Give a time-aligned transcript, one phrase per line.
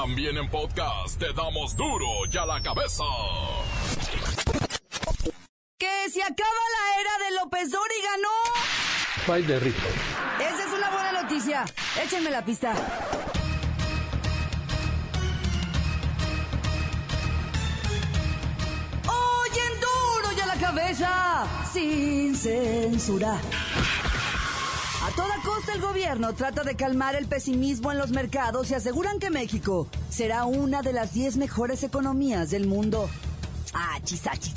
[0.00, 3.02] También en podcast te damos duro y a la cabeza.
[5.76, 9.32] Que se acaba la era de López Dóriga, ¿no?
[9.32, 9.88] Bye de rico.
[10.38, 11.64] Esa es una buena noticia.
[12.00, 12.74] Échenme la pista.
[19.04, 23.40] Oyen duro y a la cabeza, sin censura.
[25.18, 29.30] Toda costa el gobierno trata de calmar el pesimismo en los mercados y aseguran que
[29.30, 33.10] México será una de las 10 mejores economías del mundo.
[33.74, 34.54] Achis, achis.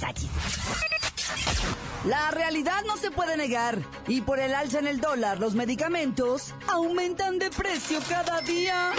[2.05, 6.53] La realidad no se puede negar y por el alza en el dólar los medicamentos
[6.67, 8.91] aumentan de precio cada día.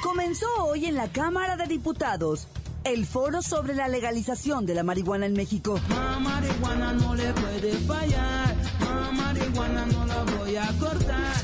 [0.00, 2.46] Comenzó hoy en la Cámara de Diputados
[2.84, 5.80] el foro sobre la legalización de la marihuana en México.
[5.88, 10.09] La marihuana no le puede fallar, la marihuana no la
[10.56, 11.34] a cortar.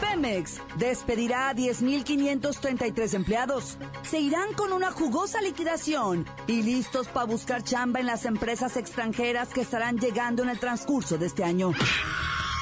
[0.00, 3.76] Pemex despedirá a 10.533 empleados.
[4.08, 9.48] Se irán con una jugosa liquidación y listos para buscar chamba en las empresas extranjeras
[9.48, 11.72] que estarán llegando en el transcurso de este año.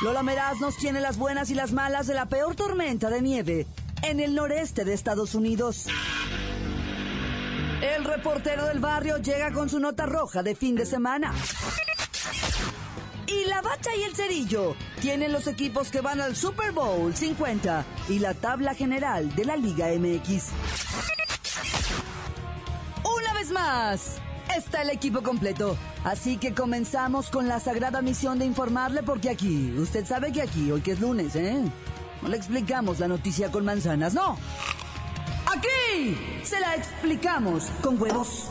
[0.02, 3.66] Lola Meraz nos tiene las buenas y las malas de la peor tormenta de nieve
[4.02, 5.86] en el noreste de Estados Unidos.
[7.80, 11.32] El reportero del barrio llega con su nota roja de fin de semana.
[13.56, 18.18] La bacha y el cerillo tienen los equipos que van al Super Bowl 50 y
[18.18, 20.48] la tabla general de la Liga MX.
[23.02, 24.16] Una vez más,
[24.54, 25.78] está el equipo completo.
[26.04, 30.70] Así que comenzamos con la sagrada misión de informarle porque aquí, usted sabe que aquí,
[30.70, 31.56] hoy que es lunes, ¿eh?
[32.20, 34.36] No le explicamos la noticia con manzanas, no.
[35.46, 38.50] Aquí se la explicamos con huevos.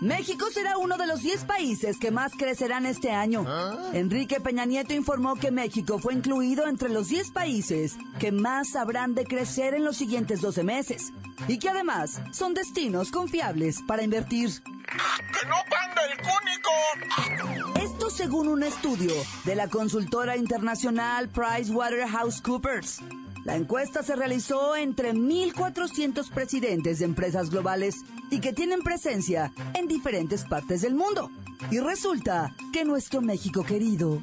[0.00, 3.44] México será uno de los 10 países que más crecerán este año.
[3.92, 9.14] Enrique Peña Nieto informó que México fue incluido entre los 10 países que más habrán
[9.14, 11.12] de crecer en los siguientes 12 meses
[11.48, 14.50] y que además son destinos confiables para invertir.
[14.62, 17.82] ¡Que no cante el cúnico!
[17.82, 19.12] Esto según un estudio
[19.44, 23.00] de la consultora internacional PricewaterhouseCoopers.
[23.44, 27.96] La encuesta se realizó entre 1.400 presidentes de empresas globales
[28.30, 31.30] y que tienen presencia en diferentes partes del mundo.
[31.70, 34.20] Y resulta que nuestro México querido,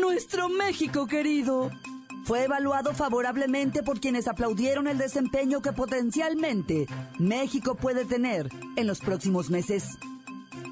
[0.00, 1.70] nuestro México querido,
[2.24, 6.86] fue evaluado favorablemente por quienes aplaudieron el desempeño que potencialmente
[7.18, 9.98] México puede tener en los próximos meses.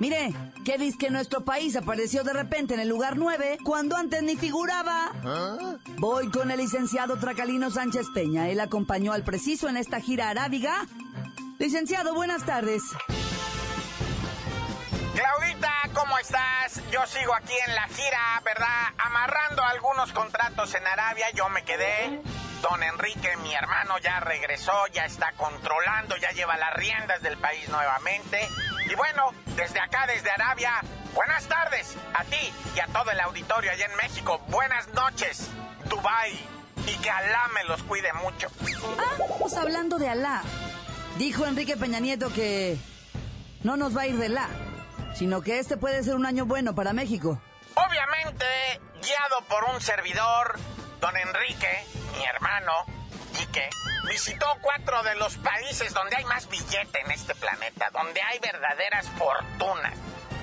[0.00, 0.34] Mire,
[0.64, 4.34] ¿qué dice que nuestro país apareció de repente en el lugar 9 cuando antes ni
[4.34, 5.12] figuraba?
[5.98, 8.48] Voy con el licenciado Tracalino Sánchez Peña.
[8.48, 10.88] Él acompañó al preciso en esta gira arábiga.
[11.58, 12.82] Licenciado, buenas tardes.
[15.14, 16.80] Claudita, ¿cómo estás?
[16.90, 18.88] Yo sigo aquí en la gira, ¿verdad?
[18.98, 22.20] Amarrando algunos contratos en Arabia, yo me quedé.
[22.62, 27.68] Don Enrique, mi hermano, ya regresó, ya está controlando, ya lleva las riendas del país
[27.68, 28.48] nuevamente.
[28.90, 30.80] Y bueno, desde acá, desde Arabia,
[31.14, 34.40] buenas tardes a ti y a todo el auditorio allá en México.
[34.48, 35.48] Buenas noches,
[35.88, 36.32] Dubai.
[36.86, 38.48] Y que Alá me los cuide mucho.
[38.98, 40.42] Ah, pues hablando de Alá.
[41.18, 42.78] Dijo Enrique Peña Nieto que
[43.62, 44.48] no nos va a ir de la,
[45.14, 47.40] sino que este puede ser un año bueno para México.
[47.74, 48.44] Obviamente,
[49.02, 50.58] guiado por un servidor,
[51.00, 51.84] don Enrique,
[52.16, 52.72] mi hermano,
[53.36, 53.68] Quique,
[54.08, 59.06] visitó cuatro de los países donde hay más billete en este planeta, donde hay verdaderas
[59.18, 59.94] fortunas.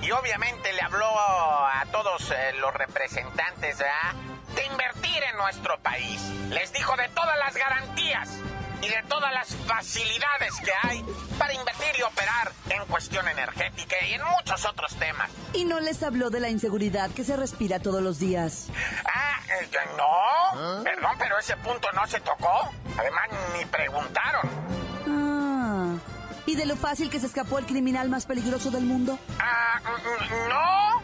[0.02, 4.14] Y obviamente le habló a todos eh, los representantes ¿verdad?
[4.54, 6.20] de invertir en nuestro país.
[6.48, 8.28] Les dijo de todas las garantías
[8.82, 11.04] y de todas las facilidades que hay
[11.38, 15.30] para invertir y operar en cuestión energética y en muchos otros temas.
[15.52, 18.68] Y no les habló de la inseguridad que se respira todos los días.
[19.04, 22.70] Ah, eh, no, perdón, pero ese punto no se tocó.
[22.98, 24.50] Además, ni preguntaron.
[25.08, 25.94] Ah,
[26.46, 29.18] ¿y de lo fácil que se escapó el criminal más peligroso del mundo?
[29.38, 31.00] Ah, mm, no.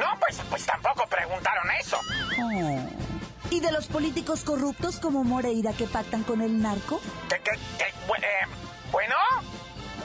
[0.00, 1.98] No, pues, pues tampoco preguntaron eso.
[2.40, 3.07] Oh.
[3.50, 7.00] ¿Y de los políticos corruptos como Moreira que pactan con el narco?
[7.28, 7.84] ¿Qué, qué, qué?
[8.06, 8.46] Bu- eh,
[8.92, 9.14] bueno,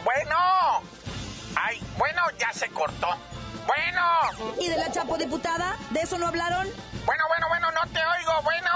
[0.06, 0.36] bueno.
[1.56, 3.08] Ay, bueno, ya se cortó.
[3.68, 5.78] Bueno, ¿Y de la chapo diputada?
[5.92, 6.68] ¿De eso no hablaron?
[7.06, 8.70] bueno, bueno, bueno, no te oigo, bueno.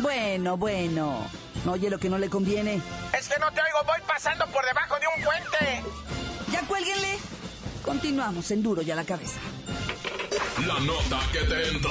[0.00, 1.26] Bueno, bueno.
[1.64, 2.80] No oye lo que no le conviene.
[3.18, 5.82] Es que no te oigo, voy pasando por debajo de un puente.
[6.50, 7.18] Ya cuélguenle.
[7.84, 9.40] Continuamos en duro y a la cabeza.
[10.66, 11.90] La nota que te entra.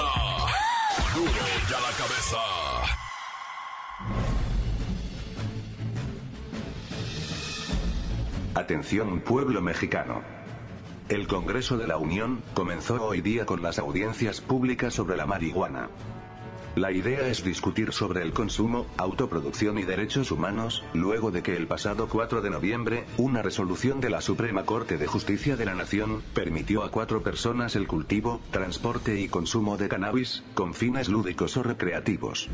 [8.55, 10.21] Atención pueblo mexicano.
[11.07, 15.89] El Congreso de la Unión comenzó hoy día con las audiencias públicas sobre la marihuana.
[16.79, 21.67] La idea es discutir sobre el consumo, autoproducción y derechos humanos, luego de que el
[21.67, 26.23] pasado 4 de noviembre, una resolución de la Suprema Corte de Justicia de la Nación,
[26.33, 31.63] permitió a cuatro personas el cultivo, transporte y consumo de cannabis, con fines lúdicos o
[31.63, 32.47] recreativos.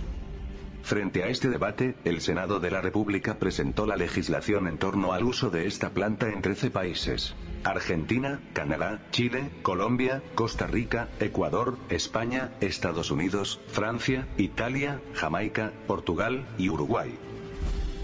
[0.82, 5.24] Frente a este debate, el Senado de la República presentó la legislación en torno al
[5.24, 7.36] uso de esta planta en 13 países.
[7.66, 16.70] Argentina, Canadá, Chile, Colombia, Costa Rica, Ecuador, España, Estados Unidos, Francia, Italia, Jamaica, Portugal y
[16.70, 17.18] Uruguay.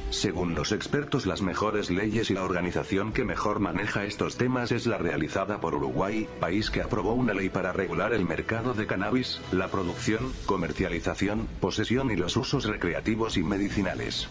[0.10, 4.86] Según los expertos, las mejores leyes y la organización que mejor maneja estos temas es
[4.86, 9.40] la realizada por Uruguay, país que aprobó una ley para regular el mercado de cannabis,
[9.54, 14.28] la producción, comercialización, posesión y los usos recreativos y medicinales.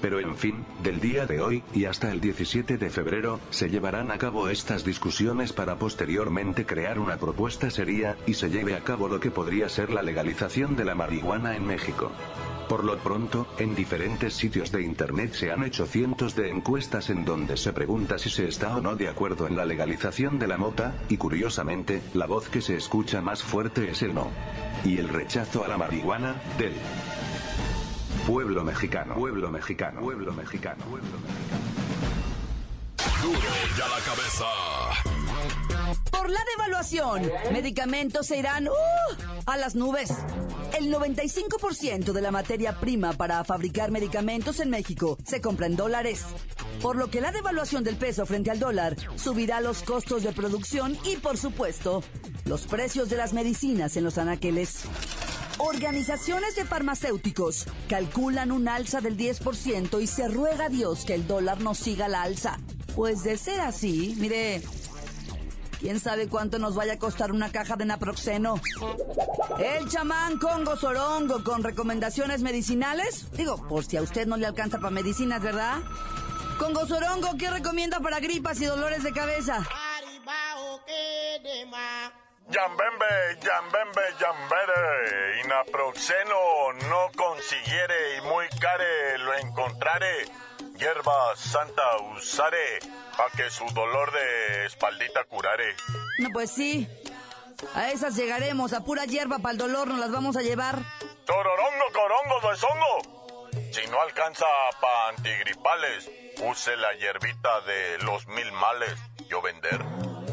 [0.00, 4.10] Pero en fin, del día de hoy, y hasta el 17 de febrero, se llevarán
[4.10, 9.08] a cabo estas discusiones para posteriormente crear una propuesta seria, y se lleve a cabo
[9.08, 12.10] lo que podría ser la legalización de la marihuana en México.
[12.68, 17.24] Por lo pronto, en diferentes sitios de Internet se han hecho cientos de encuestas en
[17.24, 20.56] donde se pregunta si se está o no de acuerdo en la legalización de la
[20.56, 24.30] mota, y curiosamente, la voz que se escucha más fuerte es el no.
[24.84, 26.72] Y el rechazo a la marihuana, del
[28.26, 29.14] pueblo mexicano.
[29.14, 30.00] Pueblo mexicano.
[30.00, 30.84] Pueblo mexicano.
[30.84, 31.62] Pueblo mexicano.
[33.22, 33.38] Duro
[33.78, 34.44] ya la cabeza.
[36.10, 38.72] Por la devaluación, medicamentos se irán ¡uh!
[39.46, 40.10] a las nubes.
[40.78, 46.24] El 95% de la materia prima para fabricar medicamentos en México se compra en dólares,
[46.80, 50.96] por lo que la devaluación del peso frente al dólar subirá los costos de producción
[51.04, 52.02] y, por supuesto,
[52.44, 54.84] los precios de las medicinas en los anaqueles.
[55.64, 61.28] Organizaciones de farmacéuticos calculan un alza del 10% y se ruega a Dios que el
[61.28, 62.58] dólar no siga la alza.
[62.96, 64.60] Pues de ser así, mire,
[65.78, 68.60] quién sabe cuánto nos vaya a costar una caja de naproxeno.
[69.60, 73.30] El chamán Congo Sorongo con recomendaciones medicinales.
[73.36, 75.78] Digo, por si a usted no le alcanza para medicinas, ¿verdad?
[76.58, 79.64] Congo Sorongo, ¿qué recomienda para gripas y dolores de cabeza?
[82.52, 83.06] Yambembe,
[83.40, 90.26] yambembe, yambere, inaproxeno no consiguiere y muy care lo encontrare,
[90.76, 91.82] hierba santa
[92.14, 92.80] usare,
[93.16, 95.74] pa' que su dolor de espaldita curare.
[96.18, 96.86] No, pues sí.
[97.74, 100.76] A esas llegaremos, a pura hierba para el dolor nos las vamos a llevar.
[101.24, 103.48] Tororongo, corongo, duezongo.
[103.72, 104.44] Si no alcanza
[104.78, 106.10] pa' antigripales,
[106.42, 108.98] use la hierbita de los mil males,
[109.30, 109.80] yo vender.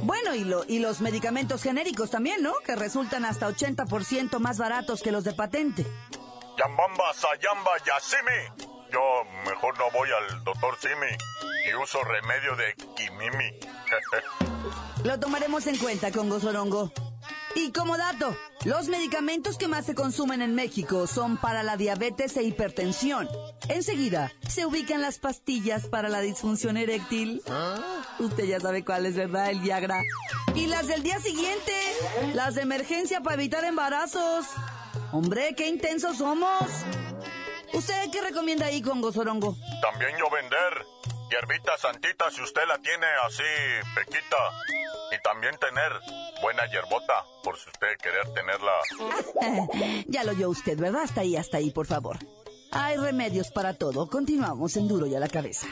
[0.09, 2.51] Bueno, y, lo, y los medicamentos genéricos también, ¿no?
[2.65, 5.85] Que resultan hasta 80% más baratos que los de patente.
[6.57, 8.65] Yambamba, sayamba, yasimi.
[8.91, 8.99] Yo
[9.45, 11.15] mejor no voy al doctor Simi
[11.69, 13.51] y uso remedio de Kimimi.
[15.03, 16.91] Lo tomaremos en cuenta, Congo Sorongo.
[17.55, 18.35] Y como dato,
[18.65, 23.27] los medicamentos que más se consumen en México son para la diabetes e hipertensión.
[23.67, 27.41] Enseguida, se ubican las pastillas para la disfunción eréctil.
[28.19, 29.49] Usted ya sabe cuál es, ¿verdad?
[29.49, 30.01] El Viagra.
[30.55, 31.73] Y las del día siguiente,
[32.33, 34.45] las de emergencia para evitar embarazos.
[35.11, 36.63] Hombre, qué intensos somos.
[37.73, 39.55] ¿Usted qué recomienda ahí, Congo Sorongo?
[39.81, 40.98] También yo vender.
[41.39, 43.43] Hierbita santita si usted la tiene así,
[43.95, 44.37] pequita.
[45.11, 45.91] Y también tener
[46.41, 50.03] buena hierbota, por si usted querer tenerla.
[50.07, 51.03] ya lo oyó usted, ¿verdad?
[51.03, 52.17] Hasta ahí, hasta ahí, por favor.
[52.71, 54.09] Hay remedios para todo.
[54.09, 55.67] Continuamos en Duro y a la cabeza.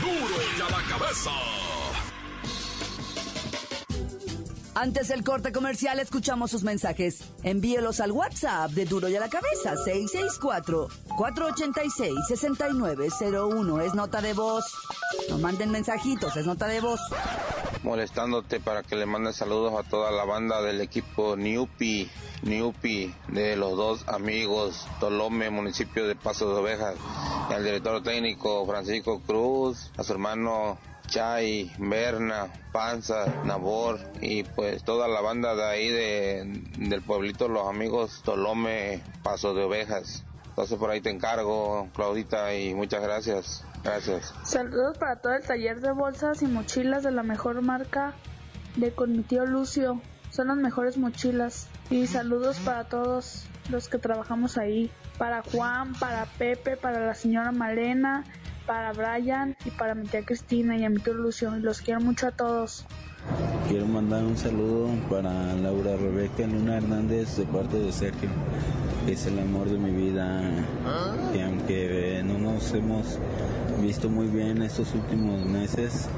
[0.00, 1.30] Duro ya la cabeza.
[4.78, 7.20] Antes del corte comercial, escuchamos sus mensajes.
[7.42, 9.74] Envíelos al WhatsApp de Duro y a la Cabeza,
[11.16, 13.82] 664-486-6901.
[13.82, 14.66] Es nota de voz.
[15.30, 17.00] No manden mensajitos, es nota de voz.
[17.84, 22.10] Molestándote para que le mandes saludos a toda la banda del equipo Niupi,
[22.42, 26.96] Niupi, de los dos amigos, Tolome, municipio de Paso de Ovejas,
[27.48, 30.76] y al director técnico Francisco Cruz, a su hermano
[31.06, 37.68] Chay, Berna, Panza, Nabor y pues toda la banda de ahí de, del pueblito, los
[37.68, 40.24] amigos Tolome, Paso de Ovejas.
[40.48, 43.64] Entonces por ahí te encargo, Claudita, y muchas gracias.
[43.84, 44.34] Gracias.
[44.44, 48.14] Saludos para todo el taller de bolsas y mochilas de la mejor marca
[48.76, 50.00] de con mi tío Lucio.
[50.30, 51.68] Son las mejores mochilas.
[51.90, 54.90] Y saludos para todos los que trabajamos ahí.
[55.18, 58.24] Para Juan, para Pepe, para la señora Malena,
[58.66, 61.50] para Brian y para mi tía Cristina y a mi tío Lucio.
[61.50, 62.84] Los quiero mucho a todos.
[63.68, 68.28] Quiero mandar un saludo para Laura Rebeca Luna Hernández de parte de Sergio,
[69.04, 70.42] que es el amor de mi vida,
[71.32, 73.18] que aunque no nos hemos
[73.80, 76.08] visto muy bien estos últimos meses,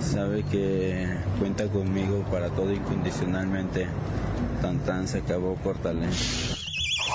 [0.00, 3.86] sabe que cuenta conmigo para todo incondicionalmente.
[4.60, 6.08] Tan tan se acabó, córtale.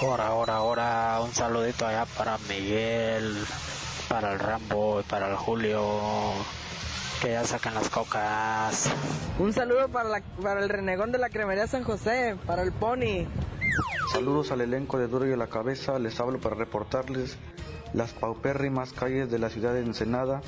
[0.02, 3.36] Ahora, ahora, ahora, un saludito allá para Miguel,
[4.10, 5.82] para el Rambo y para el Julio,
[7.22, 8.90] que ya sacan las cocas.
[9.40, 13.26] Un saludo para, la- para el renegón de la cremería San José, para el Pony.
[14.12, 17.38] Saludos al elenco de Duro y a la Cabeza, les hablo para reportarles
[17.94, 20.42] las paupérrimas calles de la ciudad de Ensenada.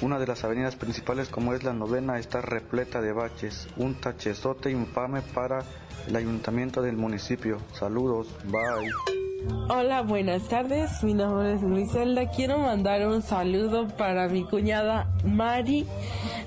[0.00, 4.70] Una de las avenidas principales como es la novena está repleta de baches, un tachezote
[4.70, 5.62] infame para
[6.08, 7.58] el ayuntamiento del municipio.
[7.78, 9.21] Saludos, bye.
[9.68, 11.02] Hola, buenas tardes.
[11.02, 12.30] Mi nombre es Griselda.
[12.30, 15.86] Quiero mandar un saludo para mi cuñada Mari.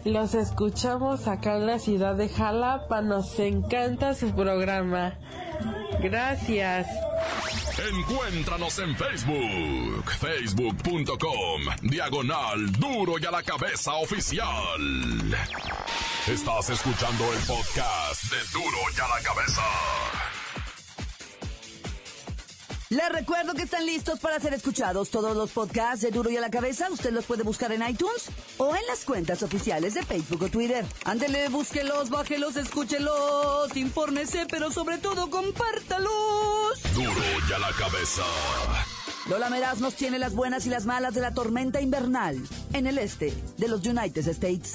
[0.04, 3.02] Los escuchamos acá en la ciudad de Jalapa.
[3.02, 5.18] Nos encanta su programa.
[6.02, 6.88] Gracias.
[7.78, 14.48] Encuéntranos en Facebook, facebook.com, diagonal duro y a la cabeza oficial.
[16.28, 19.62] Estás escuchando el podcast de duro y a la cabeza.
[22.89, 26.42] Les recuerdo que están listos para ser escuchados todos los podcasts de Duro y a
[26.42, 26.88] la Cabeza.
[26.92, 30.86] Usted los puede buscar en iTunes o en las cuentas oficiales de Facebook o Twitter.
[31.04, 36.13] Ándele, búsquelos, bájelos, escúchelos, infórmese, pero sobre todo compártalos.
[36.94, 38.24] Duro y a la cabeza.
[39.27, 42.39] Lola Meraz nos tiene las buenas y las malas de la tormenta invernal
[42.74, 44.74] en el este de los United States.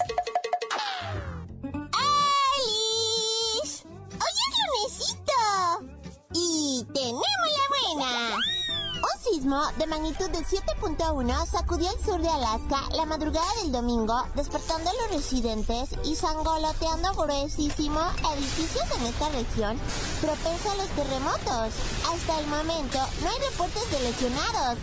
[9.79, 14.95] De magnitud de 7.1 sacudió el sur de Alaska la madrugada del domingo, despertando a
[14.95, 18.00] los residentes y sangoloteando gruesísimo
[18.35, 19.79] edificios en esta región
[20.21, 21.75] propensa a los terremotos.
[22.12, 24.79] Hasta el momento no hay reportes de lesionados.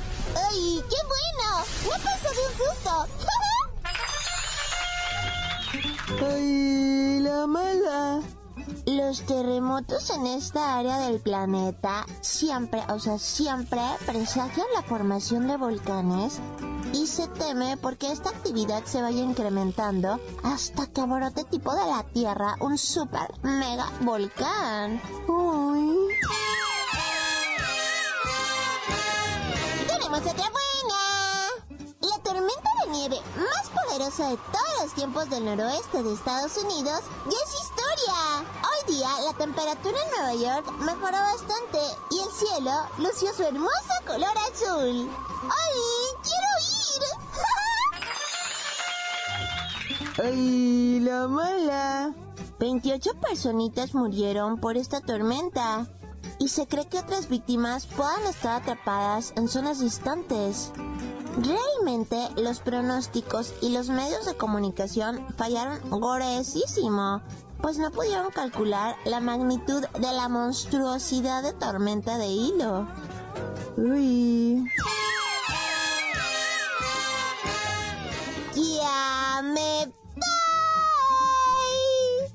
[0.50, 1.66] ¡Ay, qué bueno!
[1.86, 3.08] ¡No pasó de un susto!
[6.36, 8.37] ¡Ay, la mala!
[8.86, 15.58] Los terremotos en esta área del planeta siempre, o sea, siempre presagian la formación de
[15.58, 16.40] volcanes
[16.94, 22.04] y se teme porque esta actividad se vaya incrementando hasta que brote tipo de la
[22.04, 25.02] Tierra un super mega volcán.
[25.28, 26.08] Uy.
[29.88, 30.98] ¡Tenemos otra buena!
[32.02, 37.02] La tormenta de nieve más poderosa de todos los tiempos del noroeste de Estados Unidos
[37.26, 37.38] ya
[38.88, 41.78] día la temperatura en Nueva York mejoró bastante
[42.10, 45.10] y el cielo lució su hermoso color azul.
[45.44, 45.76] ¡Ay,
[46.24, 46.52] quiero
[50.24, 50.24] ir!
[50.24, 52.14] ¡Ay, la mala!
[52.60, 55.86] 28 personitas murieron por esta tormenta
[56.40, 60.72] y se cree que otras víctimas puedan estar atrapadas en zonas distantes.
[61.38, 67.22] Realmente los pronósticos y los medios de comunicación fallaron gruesísimo,
[67.62, 72.88] pues no pudieron calcular la magnitud de la monstruosidad de tormenta de hilo.
[73.78, 74.66] Uy.
[78.56, 79.92] ¡Ya me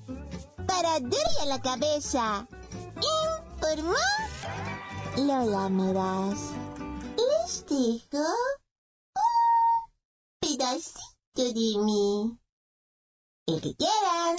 [0.01, 0.67] voy!
[0.67, 2.47] Para a la cabeza.
[3.57, 3.95] Informó
[5.17, 6.39] Lola Meraz.
[7.17, 8.25] Les dejo
[9.15, 9.29] un
[10.41, 11.03] pedacito
[11.35, 12.39] de mí.
[13.47, 14.37] El que quieran.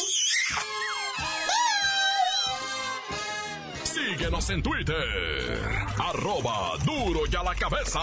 [3.83, 5.59] Síguenos en Twitter,
[5.99, 7.99] arroba duro y a la cabeza.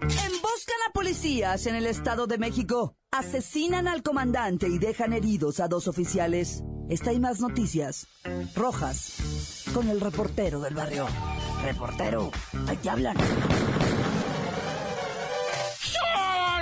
[0.00, 2.96] Emboscan a policías en el Estado de México.
[3.10, 6.62] Asesinan al comandante y dejan heridos a dos oficiales.
[6.88, 8.06] Esta y más noticias.
[8.54, 9.64] Rojas.
[9.74, 11.06] Con el reportero del barrio.
[11.62, 12.30] Reportero,
[12.66, 13.16] ahí te hablan.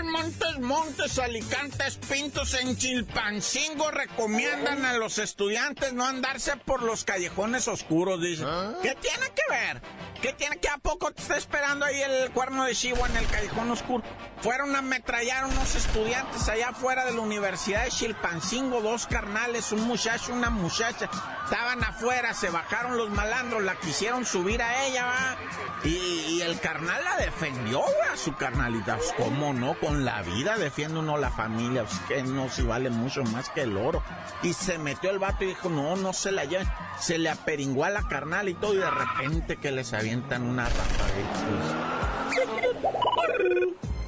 [0.06, 7.68] Montes, Montes, Alicantes, Pintos en Chilpancingo recomiendan a los estudiantes no andarse por los callejones
[7.68, 8.44] oscuros, dice.
[8.82, 9.82] ¿Qué tiene que ver?
[10.26, 13.26] ¿Qué tiene que a poco te está esperando ahí el cuerno de Chihuahua en el
[13.28, 14.02] callejón oscuro?
[14.40, 19.86] Fueron a ametrallar unos estudiantes allá afuera de la Universidad de Chilpancingo, dos carnales, un
[19.86, 21.08] muchacho, una muchacha.
[21.44, 25.36] Estaban afuera, se bajaron los malandros, la quisieron subir a ella, va.
[25.84, 28.96] Y, el carnal la defendió, a su carnalita.
[28.96, 29.78] Pues, ¿Cómo no?
[29.78, 31.84] Con la vida defiende uno la familia.
[31.84, 34.02] Pues, que no, si vale mucho más que el oro.
[34.42, 36.68] Y se metió el vato y dijo, no, no se la lleven.
[36.98, 38.74] Se le aperingó a la carnal y todo.
[38.74, 41.14] Y de repente que les avientan una ráfaga.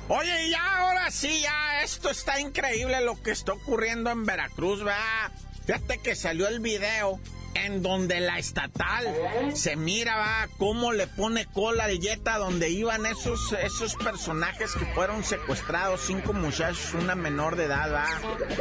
[0.09, 4.87] Oye, y ya ahora sí, ya, esto está increíble lo que está ocurriendo en Veracruz,
[4.87, 5.31] va.
[5.67, 7.21] Fíjate que salió el video
[7.67, 9.07] en donde la estatal
[9.55, 14.87] se mira, va, cómo le pone cola al Jetta donde iban esos, esos personajes que
[14.87, 18.07] fueron secuestrados, cinco muchachos, una menor de edad, va.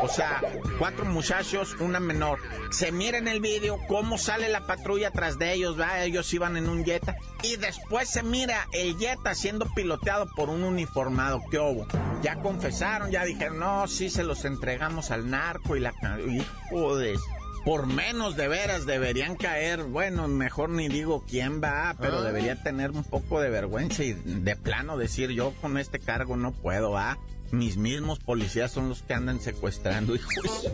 [0.01, 0.42] O sea,
[0.80, 2.39] cuatro muchachos, una menor.
[2.72, 6.58] Se mira en el video cómo sale la patrulla tras de ellos, va, ellos iban
[6.58, 7.16] en un Jetta.
[7.44, 11.88] Y después se mira el Jetta siendo piloteado por un uniformado, ¿qué hubo?
[12.22, 15.94] Ya confesaron, ya dijeron, no, sí se los entregamos al narco y la...
[16.27, 17.18] Hijo de
[17.67, 22.91] por menos de veras deberían caer, bueno, mejor ni digo quién va, pero debería tener
[22.91, 27.17] un poco de vergüenza y de plano decir yo con este cargo no puedo, va.
[27.51, 30.68] Mis mismos policías son los que andan secuestrando, hijos.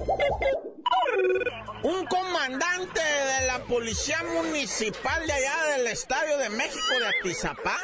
[1.83, 7.81] Un comandante de la Policía Municipal de allá del Estadio de México de Atizapán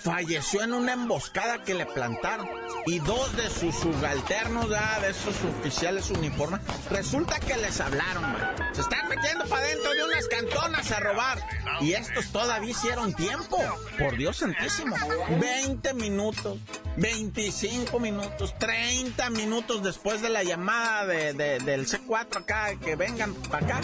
[0.00, 2.48] falleció en una emboscada que le plantaron.
[2.86, 4.76] Y dos de sus subalternos, de
[5.08, 6.60] esos oficiales uniformes,
[6.90, 8.54] resulta que les hablaron, man.
[8.72, 11.38] Se están metiendo para dentro de unas cantonas a robar.
[11.80, 13.58] Y estos todavía hicieron tiempo.
[13.98, 14.96] Por Dios santísimo.
[15.40, 16.58] 20 minutos,
[16.96, 23.66] 25 minutos, 30 minutos después de la llamada de, del C4 acá, que vengan para
[23.66, 23.80] acá,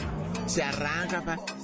[0.46, 1.22] se arranca,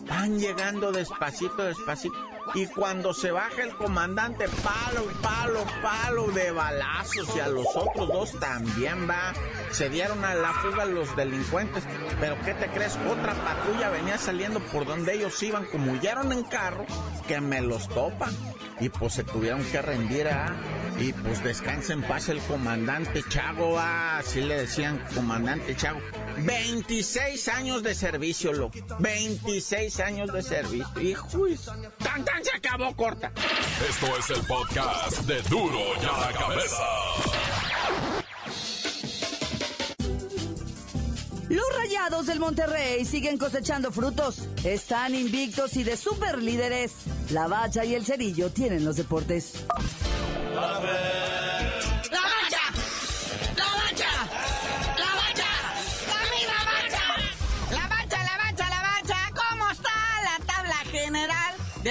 [0.08, 2.14] van llegando despacito, despacito.
[2.54, 7.34] Y cuando se baja el comandante, palo, palo, palo de balazos.
[7.36, 9.32] Y a los otros dos también va.
[9.70, 11.84] Se dieron a la fuga los delincuentes.
[12.20, 12.98] Pero ¿qué te crees?
[13.08, 15.64] Otra patrulla venía saliendo por donde ellos iban.
[15.66, 16.84] Como huyeron en carro,
[17.26, 18.34] que me los topan.
[18.80, 20.54] Y pues se tuvieron que rendir a...
[21.02, 25.98] Y pues descansa en paz el comandante Chago, ah, así le decían, comandante Chago.
[26.44, 28.78] 26 años de servicio, loco.
[29.00, 31.00] 26 años de servicio.
[31.00, 31.26] Hijo,
[31.98, 33.32] tan tan se acabó corta.
[33.88, 36.82] Esto es el podcast de Duro y a la cabeza.
[41.48, 44.48] Los rayados del Monterrey siguen cosechando frutos.
[44.62, 46.92] Están invictos y de super líderes.
[47.30, 49.64] La bacha y el cerillo tienen los deportes.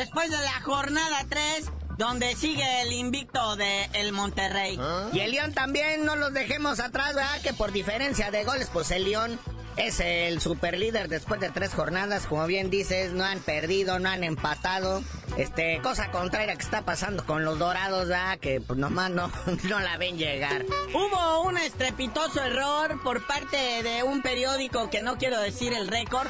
[0.01, 1.71] Después de la jornada 3?
[1.97, 4.79] Donde sigue el invicto de el Monterrey.
[5.13, 7.39] Y el León también, no los dejemos atrás, ¿verdad?
[7.41, 9.39] Que por diferencia de goles, pues el León
[9.77, 12.25] es el superlíder después de tres jornadas.
[12.25, 15.03] Como bien dices, no han perdido, no han empatado.
[15.41, 18.37] Este, cosa contraria que está pasando con los dorados, ¿verdad?
[18.37, 19.31] Que pues nomás no,
[19.63, 20.63] no la ven llegar.
[20.93, 26.27] Hubo un estrepitoso error por parte de un periódico que no quiero decir el récord,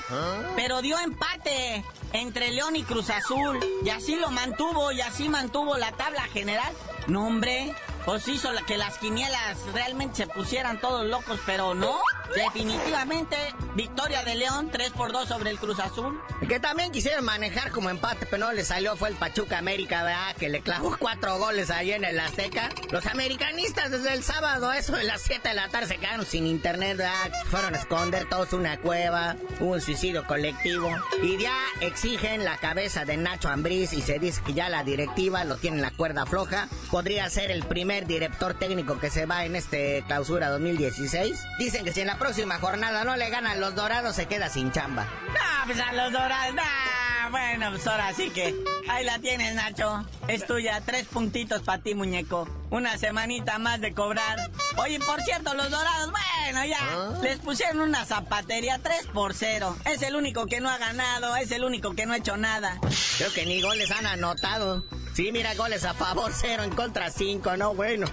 [0.56, 3.60] pero dio empate entre León y Cruz Azul.
[3.84, 6.71] Y así lo mantuvo, y así mantuvo la tabla general.
[7.08, 12.00] No, hombre, pues hizo que las quinielas realmente se pusieran todos locos, pero no.
[12.36, 13.36] Definitivamente,
[13.76, 16.22] victoria de León, 3 por 2 sobre el Cruz Azul.
[16.48, 20.36] Que también quisieron manejar como empate, pero no le salió fue el Pachuca América, ¿verdad?
[20.38, 22.70] Que le clavó cuatro goles ahí en el Azteca.
[22.90, 26.48] Los americanistas desde el sábado, eso de las 7 de la tarde, se quedaron sin
[26.48, 27.32] internet, ¿verdad?
[27.50, 30.90] Fueron a esconder todos una cueva, un suicidio colectivo.
[31.22, 35.44] Y ya exigen la cabeza de Nacho Ambriz y se dice que ya la directiva
[35.44, 36.70] lo tiene en la cuerda floja.
[36.90, 41.44] Podría ser el primer director técnico que se va en este clausura 2016.
[41.60, 44.72] Dicen que si en la próxima jornada no le ganan los dorados, se queda sin
[44.72, 45.04] chamba.
[45.04, 48.56] No, pues a los dorados, nah, bueno, pues ahora sí que
[48.90, 50.06] ahí la tienes, Nacho.
[50.28, 52.48] Es tuya, tres puntitos para ti, muñeco.
[52.70, 54.50] Una semanita más de cobrar.
[54.78, 57.20] Oye, por cierto, los dorados, bueno, ya.
[57.22, 59.76] Les pusieron una zapatería 3 por 0.
[59.86, 62.80] Es el único que no ha ganado, es el único que no ha hecho nada.
[63.18, 64.86] Creo que ni goles han anotado.
[65.22, 68.08] Sí, mira, goles a favor, cero en contra, cinco, no, bueno.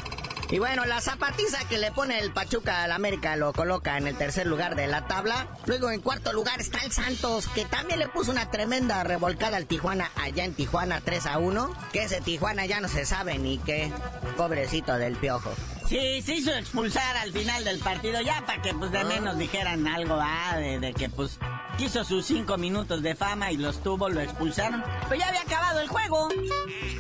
[0.51, 4.15] Y bueno, la zapatiza que le pone el Pachuca al América lo coloca en el
[4.15, 5.49] tercer lugar de la tabla.
[5.65, 9.65] Luego en cuarto lugar está el Santos, que también le puso una tremenda revolcada al
[9.65, 11.71] Tijuana allá en Tijuana 3 a 1.
[11.95, 13.91] Que ese Tijuana ya no se sabe ni qué.
[14.37, 15.55] Pobrecito del piojo.
[15.89, 19.87] Sí, se hizo expulsar al final del partido, ya para que pues de menos dijeran
[19.87, 21.39] algo, ah, de, que pues
[21.79, 24.85] quiso sus cinco minutos de fama y los tuvo, lo expulsaron.
[25.09, 26.29] Pero ya había acabado el juego.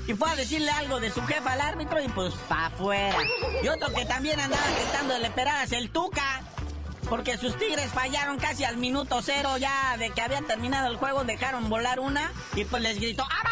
[0.06, 3.18] Y fue a decirle algo de su jefa al árbitro y pues pa' afuera.
[3.62, 6.42] Y otro que también andaba gritándole peradas, el Tuca.
[7.10, 11.24] Porque sus tigres fallaron casi al minuto cero ya de que habían terminado el juego,
[11.24, 13.47] dejaron volar una y pues les gritó ¡Abajo!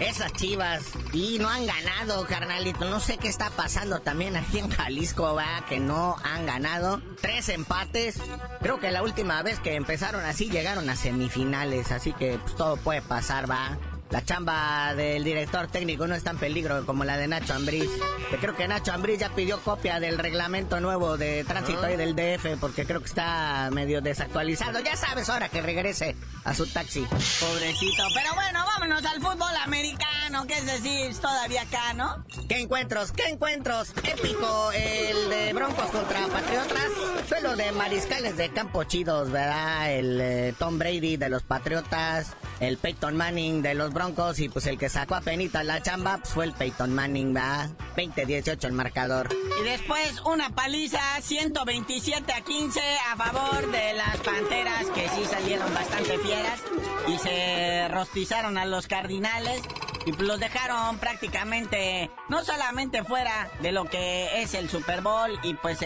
[0.00, 0.84] Esas chivas.
[1.12, 2.84] Y no han ganado, carnalito.
[2.84, 7.00] No sé qué está pasando también aquí en Jalisco, va, que no han ganado.
[7.20, 8.18] Tres empates.
[8.60, 11.92] Creo que la última vez que empezaron así llegaron a semifinales.
[11.92, 13.78] Así que pues, todo puede pasar, va.
[14.10, 17.90] La chamba del director técnico no está en peligro como la de Nacho Ambriz.
[18.30, 22.14] Que creo que Nacho Ambriz ya pidió copia del reglamento nuevo de tránsito ahí del
[22.14, 24.80] DF porque creo que está medio desactualizado.
[24.80, 27.06] Ya sabes, ahora que regrese a su taxi.
[27.40, 28.04] Pobrecito.
[28.14, 32.24] Pero bueno, vámonos al fútbol americano, que es decir, todavía acá, ¿no?
[32.48, 33.12] ¿Qué encuentros?
[33.12, 33.92] ¿Qué encuentros?
[34.04, 36.90] Épico, el de Broncos contra Patriotas.
[37.28, 39.92] Suelo de mariscales de campo chidos, ¿verdad?
[39.92, 44.66] El eh, Tom Brady de los Patriotas, el Peyton Manning de los Broncos y pues
[44.66, 47.70] el que sacó a penita la chamba pues, fue el Peyton Manning, ¿verdad?
[47.96, 49.28] 20-18 el marcador.
[49.60, 52.80] Y después una paliza 127 a 15
[53.12, 56.60] a favor de las Panteras que sí salieron bastante fieras
[57.08, 59.62] y se rostizaron a los Cardinales
[60.06, 65.36] y pues los dejaron prácticamente no solamente fuera de lo que es el Super Bowl
[65.42, 65.80] y pues,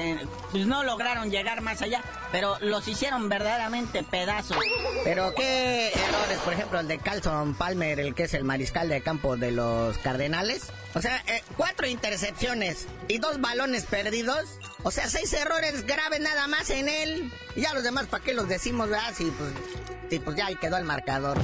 [0.52, 4.59] pues no lograron llegar más allá, pero los hicieron verdaderamente pedazos.
[5.04, 9.00] Pero qué errores, por ejemplo, el de Carlson Palmer, el que es el mariscal de
[9.00, 10.70] campo de los Cardenales.
[10.94, 14.59] O sea, eh, cuatro intercepciones y dos balones perdidos.
[14.83, 17.33] O sea, seis errores graves nada más en él.
[17.56, 19.14] Y ya los demás, ¿para qué los decimos, verdad?
[19.16, 21.38] Pues, pues ya ahí quedó el marcador.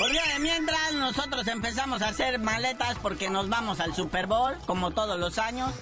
[0.00, 4.56] Por día de mientras, nosotros empezamos a hacer maletas porque nos vamos al Super Bowl,
[4.64, 5.74] como todos los años.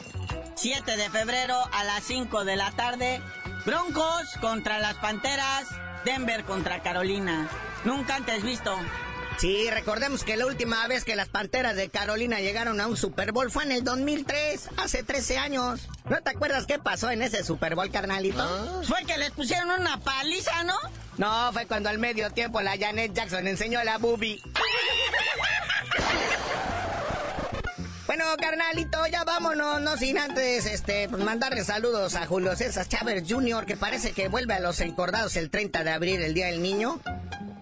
[0.57, 3.23] 7 de febrero a las 5 de la tarde.
[3.65, 5.69] Broncos contra las Panteras.
[6.05, 7.49] Denver contra Carolina.
[7.85, 8.77] Nunca antes visto.
[9.37, 13.31] Sí, recordemos que la última vez que las Panteras de Carolina llegaron a un Super
[13.31, 15.89] Bowl fue en el 2003, hace 13 años.
[16.11, 18.43] ¿No te acuerdas qué pasó en ese Super Bowl, carnalito?
[18.43, 18.83] ¿Ah?
[18.83, 20.75] Fue que les pusieron una paliza, ¿no?
[21.19, 24.41] No, fue cuando al medio tiempo la Janet Jackson enseñó la boobie.
[28.07, 33.25] Bueno, carnalito, ya vámonos, no sin antes este, pues, mandarle saludos a Julio César Chávez
[33.29, 36.63] Jr., que parece que vuelve a los encordados el 30 de abril, el Día del
[36.63, 37.01] Niño.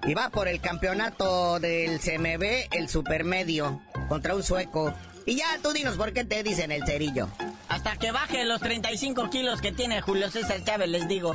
[0.07, 4.95] Y va por el campeonato del CMB, el supermedio, contra un sueco.
[5.25, 7.29] Y ya tú dinos por qué te dicen el cerillo.
[7.69, 11.35] Hasta que baje los 35 kilos que tiene Julio César Chávez, les digo.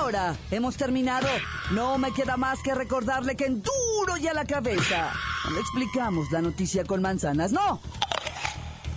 [0.00, 1.28] Ahora hemos terminado.
[1.70, 5.12] No me queda más que recordarle que en duro y a la cabeza
[5.50, 7.80] no explicamos la noticia con manzanas, no.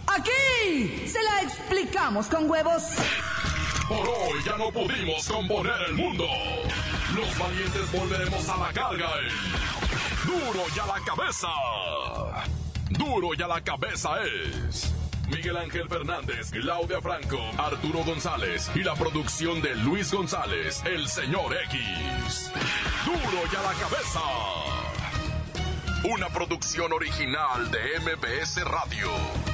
[0.07, 2.83] Aquí se la explicamos con huevos.
[3.87, 6.25] Por hoy ya no pudimos componer el mundo.
[7.15, 9.09] Los valientes volveremos a la carga.
[10.25, 11.47] Duro y a la cabeza.
[12.89, 14.93] Duro y a la cabeza es.
[15.29, 21.55] Miguel Ángel Fernández, Claudia Franco, Arturo González y la producción de Luis González, el señor
[21.65, 22.51] X.
[23.05, 24.19] Duro y a la cabeza.
[26.03, 29.52] Una producción original de MBS Radio.